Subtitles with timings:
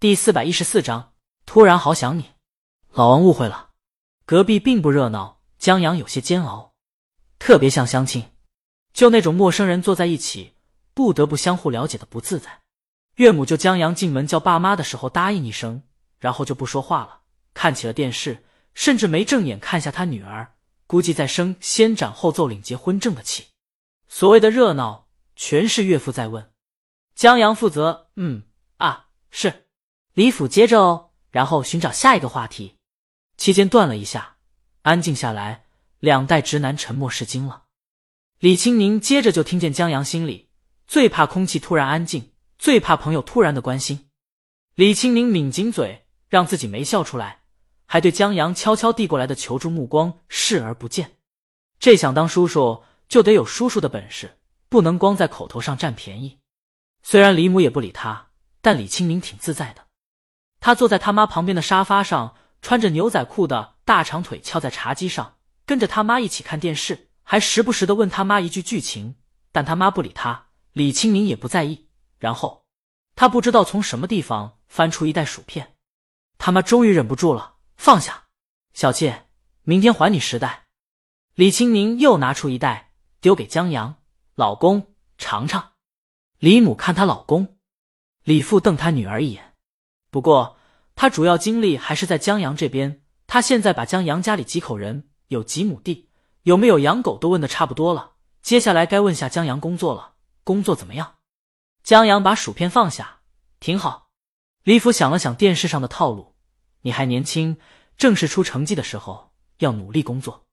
[0.00, 1.14] 第四百一十四章，
[1.44, 2.30] 突然好想你。
[2.92, 3.70] 老王误会了，
[4.24, 5.40] 隔壁并不热闹。
[5.58, 6.72] 江阳有些煎熬，
[7.40, 8.30] 特别像相亲，
[8.92, 10.54] 就那种陌生人坐在一起，
[10.94, 12.60] 不得不相互了解的不自在。
[13.16, 15.82] 岳母就江阳进门叫爸妈的时候答应一声，
[16.20, 17.22] 然后就不说话了，
[17.52, 18.44] 看起了电视，
[18.74, 20.54] 甚至没正眼看下他女儿，
[20.86, 23.46] 估计在生先斩后奏领结婚证的气。
[24.06, 26.52] 所谓的热闹，全是岳父在问。
[27.16, 28.44] 江阳负责，嗯
[28.76, 29.64] 啊是。
[30.18, 32.74] 李府接着哦，然后寻找下一个话题。
[33.36, 34.34] 期间断了一下，
[34.82, 35.66] 安静下来，
[36.00, 37.66] 两代直男沉默是金了。
[38.40, 40.48] 李青宁接着就听见江阳心里
[40.88, 44.08] 最怕空气突然安静，最怕朋友突然的关心。
[44.74, 47.42] 李青宁抿紧嘴，让自己没笑出来，
[47.86, 51.12] 还对江阳悄悄递过来的求助目光视而不见。
[51.78, 54.36] 这想当叔叔，就得有叔叔的本事，
[54.68, 56.40] 不能光在口头上占便宜。
[57.04, 59.86] 虽然李母也不理他，但李青宁挺自在的。
[60.60, 69.16] 他坐在他妈旁边的沙发上，穿着牛仔裤的大长腿翘在茶几上，跟着他妈一起看电视，还时不时的问他妈一句剧情。
[69.50, 71.88] 但他妈不理他，李青明也不在意。
[72.18, 72.66] 然后
[73.14, 75.76] 他不知道从什么地方翻出一袋薯片，
[76.36, 78.24] 他妈终于忍不住了，放下，
[78.74, 79.14] 小气，
[79.62, 80.66] 明天还你十袋。
[81.34, 83.96] 李青明又拿出一袋，丢给江阳
[84.34, 85.72] 老公尝尝。
[86.38, 87.56] 李母看她老公，
[88.24, 89.54] 李父瞪他女儿一眼。
[90.10, 90.57] 不过，
[91.00, 93.04] 他主要精力还是在江阳这边。
[93.28, 96.08] 他现在把江阳家里几口人、有几亩地、
[96.42, 98.14] 有没有养狗都问的差不多了。
[98.42, 101.18] 接下来该问下江阳工作了，工作怎么样？
[101.84, 103.20] 江阳把薯片放下，
[103.60, 104.08] 挺好。
[104.64, 106.34] 李府想了想电视上的套路：
[106.80, 107.58] 你还年轻，
[107.96, 110.48] 正是出成绩的时候，要努力工作。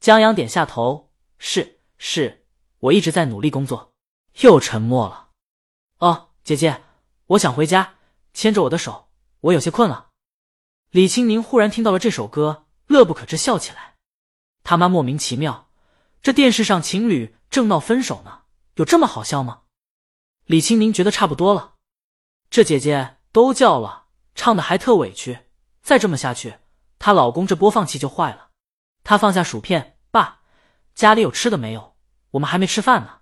[0.00, 2.46] 江阳点下头：是是，
[2.78, 3.92] 我一直在努力工作。
[4.40, 5.28] 又沉默了。
[5.98, 6.84] 哦，姐姐，
[7.26, 7.96] 我想回家。
[8.32, 9.09] 牵着我的手，
[9.40, 10.08] 我有些困了。
[10.90, 13.94] 李青宁忽然听到了这首歌，乐不可支，笑起来。
[14.64, 15.70] 他妈莫名其妙，
[16.20, 18.42] 这电视上情侣正闹分手呢，
[18.74, 19.62] 有这么好笑吗？
[20.44, 21.76] 李青宁觉得差不多了，
[22.50, 25.46] 这姐姐都叫了，唱的还特委屈，
[25.80, 26.58] 再这么下去，
[26.98, 28.50] 她老公这播放器就坏了。
[29.02, 30.40] 她放下薯片，爸，
[30.94, 31.96] 家里有吃的没有？
[32.32, 33.20] 我们还没吃饭呢。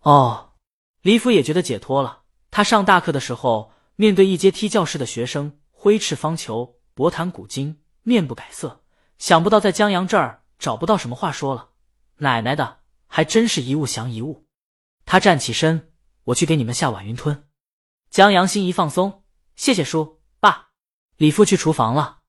[0.00, 0.54] 哦，
[1.02, 2.22] 李府也觉得解脱了。
[2.50, 3.75] 他上大课的时候。
[3.96, 8.84] 面对一阶梯教室的学生，挥斥方遒，博谈古今，面不改色。
[9.16, 11.70] 想不到在江阳这儿找不到什么话说了。
[12.18, 14.46] 奶奶的，还真是一物降一物。
[15.06, 17.48] 他站起身，我去给你们下碗云吞。
[18.10, 19.24] 江阳心一放松，
[19.54, 20.68] 谢谢叔爸。
[21.16, 22.20] 李父去厨房了。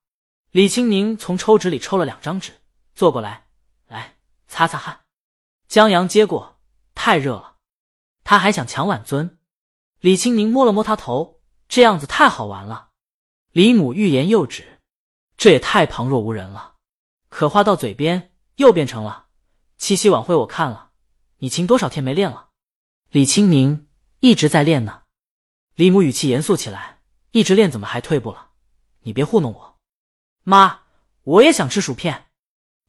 [0.50, 2.62] 李青宁从抽纸里抽了两张纸，
[2.94, 3.48] 坐过来，
[3.86, 5.00] 来擦擦汗。
[5.66, 6.58] 江阳接过，
[6.94, 7.56] 太热了。
[8.24, 9.38] 他还想抢碗尊。
[10.00, 11.37] 李青宁摸了摸他头。
[11.68, 12.90] 这样子太好玩了，
[13.52, 14.80] 李母欲言又止，
[15.36, 16.76] 这也太旁若无人了。
[17.28, 19.26] 可话到嘴边又变成了
[19.76, 20.92] 七夕晚会，我看了，
[21.36, 22.48] 你亲多少天没练了？
[23.10, 23.88] 李青宁
[24.20, 25.02] 一直在练呢。
[25.74, 27.00] 李母语气严肃起来，
[27.32, 28.50] 一直练怎么还退步了？
[29.00, 29.78] 你别糊弄我，
[30.42, 30.80] 妈，
[31.22, 32.26] 我也想吃薯片。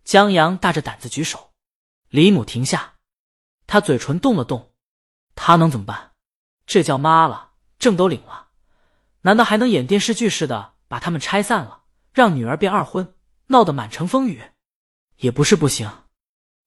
[0.03, 1.51] 江阳大着胆子举手，
[2.07, 2.95] 李母停下，
[3.67, 4.73] 他嘴唇动了动，
[5.35, 6.13] 他能怎么办？
[6.65, 8.48] 这叫妈了，证都领了。
[9.21, 13.15] 难道还能演电视剧似的把他们拆散了，让女儿变二婚，
[13.47, 14.41] 闹得满城风雨？
[15.17, 15.91] 也不是不行，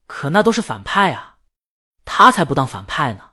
[0.06, 1.38] 可那都是反派啊，
[2.04, 3.30] 他才不当反派呢。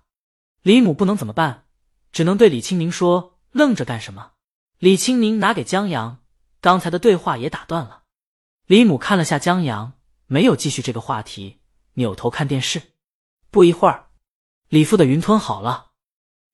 [0.61, 1.65] 李母不能怎么办？
[2.11, 4.31] 只能对李青宁说：“愣着干什么？”
[4.79, 6.19] 李青宁拿给江阳，
[6.61, 8.03] 刚才的对话也打断了。
[8.65, 9.93] 李母看了下江阳，
[10.25, 11.59] 没有继续这个话题，
[11.93, 12.81] 扭头看电视。
[13.51, 14.09] 不一会儿，
[14.69, 15.91] 李父的云吞好了，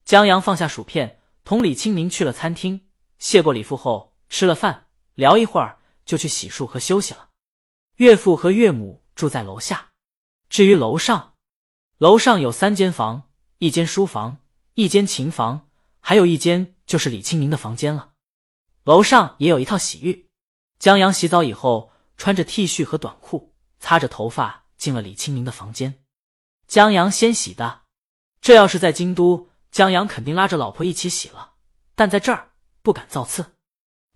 [0.03, 1.21] 江阳放下薯片。
[1.45, 2.87] 同李清明去了餐厅，
[3.19, 7.29] 谢过李父后吃了饭，聊一会儿就去洗漱和休息了。
[7.97, 9.91] 岳父和岳母住在楼下，
[10.49, 11.35] 至于楼上，
[11.99, 13.29] 楼上有三间房，
[13.59, 14.39] 一间书房，
[14.73, 15.69] 一间琴房，
[15.99, 18.13] 还有一间就是李清明的房间了。
[18.83, 20.27] 楼上也有一套洗浴。
[20.79, 26.03] 江阳洗澡以后，穿着 T 恤和短裤，擦着头发进了李清明的房间。
[26.67, 27.83] 江阳先洗的，
[28.41, 29.51] 这要是在京都。
[29.75, 31.55] 江阳肯定拉着老婆一起洗了，
[31.95, 32.51] 但在这儿
[32.81, 33.57] 不敢造次。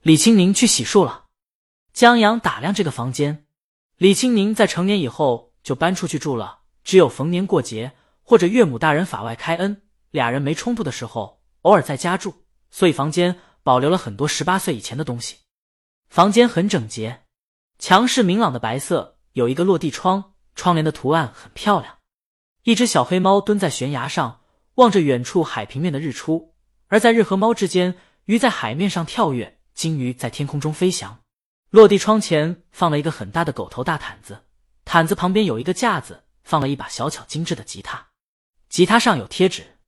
[0.01, 1.25] 李青宁去洗漱了。
[1.91, 3.45] 江阳打量这个房间。
[3.97, 7.91] 李青宁在成年以后就搬出去住了，只有逢年过节
[8.23, 12.35] 或者岳母大人法外开恩，俩人没冲突的时候，偶尔在家住，
[12.71, 15.39] 所以房间保留了很多十八岁以前的东西。
[16.07, 17.23] 房间很整洁，
[17.77, 21.97] 墙是明朗的白色，有一个落地窗，窗帘的图案很漂亮。
[22.63, 24.38] 一只小黑猫蹲在悬崖上。
[24.80, 26.56] 望着远处海平面的日出，
[26.88, 31.20] 而在日和猫之间，鱼在海面上跳跃，金鱼在天空中飞翔。
[31.70, 34.46] 落地窗前放了一个很大的狗头大毯子，
[34.86, 38.08] 毯子旁边有一个架子，放了一把小巧精致的吉他，
[38.70, 39.80] 吉他上有贴纸，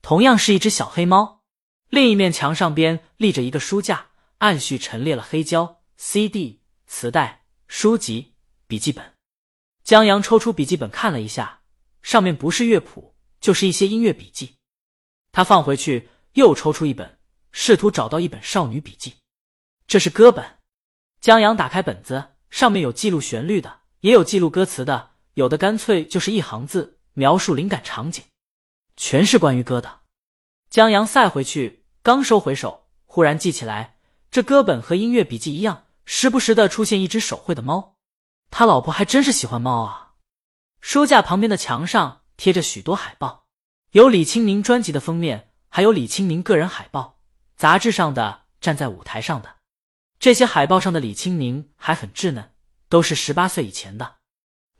[0.00, 1.42] 同样是一只小黑猫。
[1.90, 4.06] 另一面墙上边立着一个书架，
[4.38, 8.32] 按序陈列了黑胶、CD、磁带、书籍、
[8.66, 9.12] 笔记本。
[9.84, 11.60] 江阳抽出笔记本看了一下，
[12.00, 13.11] 上面不是乐谱，
[13.42, 14.54] 就是一些音乐笔记。
[15.32, 17.18] 他放回去，又抽出一本，
[17.50, 19.16] 试图找到一本少女笔记，
[19.86, 20.58] 这是歌本。
[21.20, 28.24] 江阳打开本子，上面有记录旋律的，也有记录歌词的，有的干脆就是一行字描述灵感场景，
[28.96, 30.00] 全是关于歌的。
[30.70, 33.98] 江阳塞回去，刚收回手，忽然记起来，
[34.30, 37.96] 这歌本和音乐笔记一样，时不时的出现一只手绘的猫。
[38.50, 40.14] 他老婆还真是喜欢猫啊！
[40.80, 43.46] 书架旁边的墙上贴着许多海报，
[43.92, 47.20] 有李青宁专辑的封面，还有李青宁个人海报，
[47.54, 49.58] 杂志上的，站在舞台上的。
[50.18, 52.52] 这些海报上的李青宁还很稚嫩，
[52.88, 54.16] 都是十八岁以前的。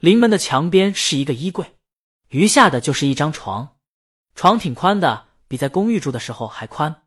[0.01, 1.77] 临门的墙边是一个衣柜，
[2.31, 3.77] 余下的就是一张床，
[4.35, 7.05] 床挺宽的，比在公寓住的时候还宽。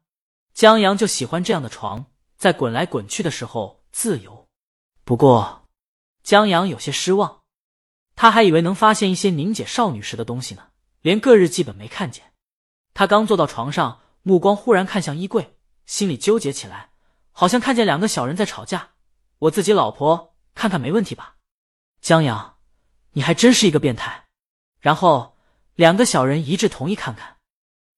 [0.54, 2.06] 江阳就喜欢这样的床，
[2.38, 4.48] 在滚来滚去的时候自由。
[5.04, 5.68] 不过，
[6.24, 7.42] 江阳有些失望，
[8.16, 10.68] 他还以为能发现一些凝结少女时的东西呢，
[11.02, 12.34] 连个日记本没看见。
[12.94, 16.92] 他刚坐到床上，目光忽然看向衣柜，心里纠结起来。
[17.32, 18.92] 好像看见两个小人在吵架，
[19.40, 21.36] 我自己老婆看看没问题吧？
[22.00, 22.56] 江阳，
[23.12, 24.28] 你还真是一个变态。
[24.80, 25.36] 然后
[25.74, 27.38] 两个小人一致同意看看。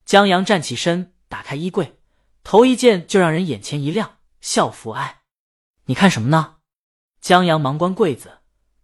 [0.04, 2.00] 江阳站起身，打开衣柜，
[2.44, 4.92] 头一件就让人眼前一亮，校服。
[4.92, 5.22] 哎，
[5.86, 6.56] 你看什么呢？
[7.22, 8.37] 江阳忙关柜子，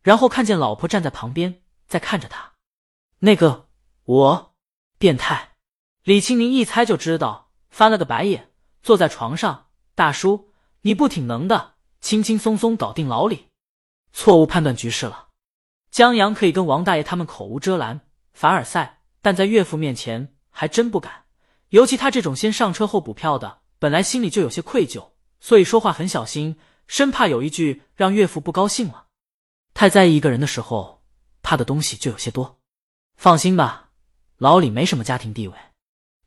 [0.03, 2.51] 然后看见老婆站在旁边在看着他。
[3.19, 3.67] 那个
[4.03, 4.53] 我
[4.99, 5.53] 变态，
[6.03, 8.51] 李青宁一猜就知道，翻了个白眼，
[8.81, 9.67] 坐在床上。
[9.95, 10.49] 大叔，
[10.81, 13.47] 你不挺能的，轻轻松松搞定老李，
[14.11, 15.29] 错误判断局势了。
[15.91, 18.01] 江阳可以跟王大爷他们口无遮拦、
[18.33, 21.25] 凡尔赛，但在岳父面前还真不敢。
[21.69, 26.57] 尤其他这种先上车后补票的，本来心里就有些愧疚，所以说话很小心，
[26.87, 29.02] 生怕有一句让岳父不高兴了。
[29.73, 31.03] 太在意一个人的时候，
[31.41, 32.59] 怕的东西就有些多。
[33.15, 33.89] 放心吧，
[34.37, 35.57] 老李没什么家庭地位，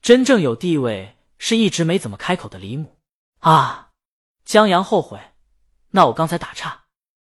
[0.02, 2.98] 真正有地位是一直没怎么开口的李母。
[3.40, 3.92] 啊！
[4.44, 5.32] 江阳后悔，
[5.90, 6.84] 那我刚才打岔。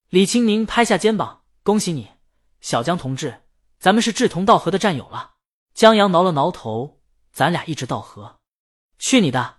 [0.08, 2.11] 李青宁拍下肩膀，恭喜你，
[2.60, 3.43] 小江同志，
[3.78, 5.34] 咱们是志同道合的战友了。
[5.75, 7.00] 江阳挠了挠头，
[7.32, 8.40] 咱俩一直道合。
[8.99, 9.58] 去你的！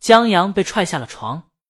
[0.00, 1.50] 江阳被踹下了床。